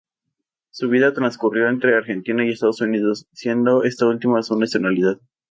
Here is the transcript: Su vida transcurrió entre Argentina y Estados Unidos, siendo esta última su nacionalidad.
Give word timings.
Su 0.71 0.89
vida 0.89 1.13
transcurrió 1.13 1.69
entre 1.69 1.95
Argentina 1.95 2.43
y 2.43 2.49
Estados 2.49 2.81
Unidos, 2.81 3.27
siendo 3.33 3.83
esta 3.83 4.07
última 4.07 4.41
su 4.41 4.57
nacionalidad. 4.57 5.19